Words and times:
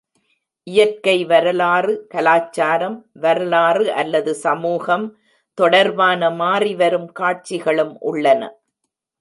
இயற்கை 0.67 1.25
வரலாறு, 1.25 1.93
கலாச்சாரம், 2.07 3.05
வரலாறு 3.13 3.85
அல்லது 3.93 4.33
சமூகம் 4.35 5.05
தொடர்பான 5.57 6.29
மாறிவரும் 6.31 7.09
காட்சிகளும் 7.19 7.95
உள்ளன. 8.01 8.41